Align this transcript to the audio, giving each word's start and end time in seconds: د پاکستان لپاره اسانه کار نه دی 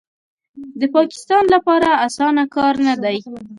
د 0.79 0.81
پاکستان 0.95 1.43
لپاره 1.55 1.89
اسانه 2.07 2.43
کار 2.55 2.73
نه 2.87 2.95
دی 3.03 3.17